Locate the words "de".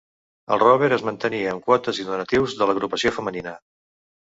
2.59-2.73